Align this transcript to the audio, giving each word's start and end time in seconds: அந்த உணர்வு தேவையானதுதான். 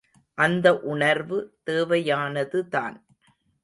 அந்த 0.37 0.77
உணர்வு 0.77 1.57
தேவையானதுதான். 1.69 2.95